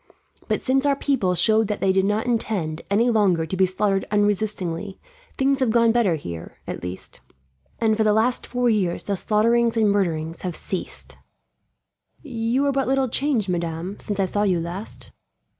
[0.47, 4.03] But since our people showed that they did not intend, any longer, to be slaughtered
[4.09, 4.99] unresistingly,
[5.37, 7.19] things have gone better here, at least;
[7.77, 11.19] and for the last four years the slaughterings and murders have ceased.
[12.23, 15.11] "You are but little changed, madame, since I saw you last."